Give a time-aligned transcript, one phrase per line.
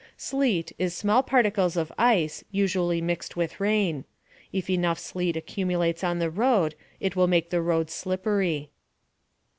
[0.17, 4.03] Sleet is small particles of ice, usually mixed with rain.
[4.51, 8.71] If enough sleet accumulates on the ground, it will make the roads slippery.